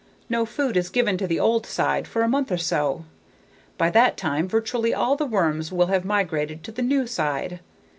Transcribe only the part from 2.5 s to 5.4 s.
or so. By that time virtually all the